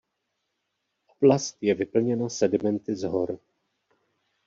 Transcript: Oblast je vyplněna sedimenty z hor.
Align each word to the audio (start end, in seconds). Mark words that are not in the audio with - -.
Oblast 1.07 1.57
je 1.61 1.73
vyplněna 1.75 2.29
sedimenty 2.29 2.95
z 2.95 3.03
hor. 3.03 3.39